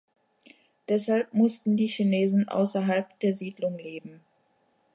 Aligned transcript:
Deshalb 0.89 1.31
mussten 1.31 1.77
die 1.77 1.85
Chinesen 1.85 2.49
außerhalb 2.49 3.19
der 3.19 3.35
Siedlung 3.35 3.77
leben. 3.77 4.21